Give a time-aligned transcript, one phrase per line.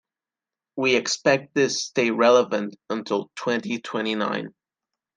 [0.77, 4.51] We expect this stay relevant until twenty-twenty-nine.